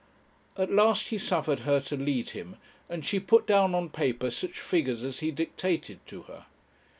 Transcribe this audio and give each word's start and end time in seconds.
At 0.57 0.71
last 0.71 1.09
he 1.09 1.19
suffered 1.19 1.59
her 1.59 1.79
to 1.81 1.95
lead 1.95 2.31
him, 2.31 2.55
and 2.89 3.05
she 3.05 3.19
put 3.19 3.45
down 3.45 3.75
on 3.75 3.89
paper 3.89 4.31
such 4.31 4.59
figures 4.59 5.03
as 5.03 5.19
he 5.19 5.29
dictated 5.29 5.99
to 6.07 6.23
her. 6.23 6.47